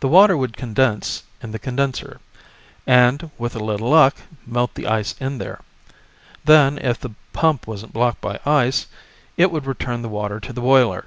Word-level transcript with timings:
The 0.00 0.08
water 0.08 0.36
would 0.36 0.58
condense 0.58 1.22
in 1.42 1.50
the 1.52 1.58
condenser, 1.58 2.20
and 2.86 3.30
with 3.38 3.56
a 3.56 3.64
little 3.64 3.88
luck, 3.88 4.14
melt 4.46 4.74
the 4.74 4.86
ice 4.86 5.14
in 5.18 5.38
there. 5.38 5.62
Then, 6.44 6.76
if 6.76 7.00
the 7.00 7.14
pump 7.32 7.66
wasn't 7.66 7.94
blocked 7.94 8.20
by 8.20 8.38
ice, 8.44 8.88
it 9.38 9.50
would 9.50 9.64
return 9.64 10.02
the 10.02 10.10
water 10.10 10.38
to 10.38 10.52
the 10.52 10.60
boiler. 10.60 11.06